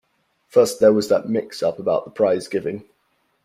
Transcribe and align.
First 0.47 0.79
there 0.79 0.93
was 0.93 1.09
that 1.09 1.29
mix-up 1.29 1.77
about 1.77 2.05
the 2.05 2.09
prize-giving. 2.09 2.85